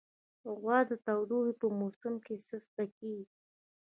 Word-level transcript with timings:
غوا 0.59 0.79
د 0.89 0.91
تودوخې 1.05 1.53
په 1.61 1.67
موسم 1.79 2.13
کې 2.25 2.35
سسته 2.49 2.83
کېږي. 2.97 3.27